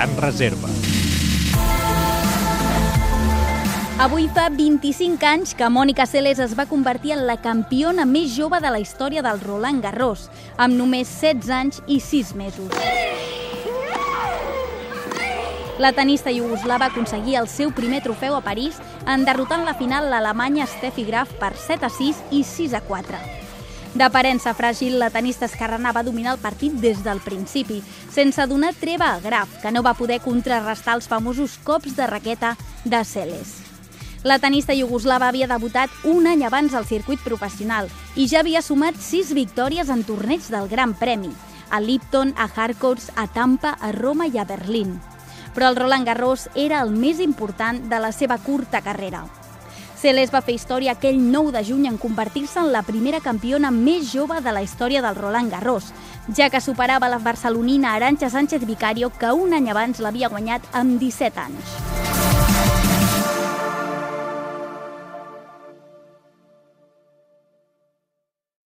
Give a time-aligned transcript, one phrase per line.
[0.00, 0.68] gran reserva.
[4.00, 8.62] Avui fa 25 anys que Mònica Seles es va convertir en la campiona més jove
[8.64, 12.72] de la història del Roland Garros, amb només 16 anys i 6 mesos.
[15.80, 20.64] La tenista iugoslava aconseguia el seu primer trofeu a París en derrotant la final l'alemanya
[20.68, 23.20] Steffi Graf per 7 a 6 i 6 a 4.
[23.90, 27.80] D'aparença fràgil, la tenista esquerrana va dominar el partit des del principi,
[28.14, 32.54] sense donar treva a Graf, que no va poder contrarrestar els famosos cops de raqueta
[32.84, 33.56] de Celes.
[34.22, 38.94] La tenista iugoslava havia debutat un any abans al circuit professional i ja havia sumat
[39.00, 41.32] sis victòries en torneigs del Gran Premi,
[41.70, 45.00] a Lipton, a Harcourts, a Tampa, a Roma i a Berlín.
[45.54, 49.24] Però el Roland Garros era el més important de la seva curta carrera.
[50.00, 54.08] Celes va fer història aquell 9 de juny en convertir-se en la primera campiona més
[54.08, 55.92] jove de la història del Roland Garros,
[56.32, 60.96] ja que superava la barcelonina Aranxa Sánchez Vicario, que un any abans l'havia guanyat amb
[61.04, 61.99] 17 anys.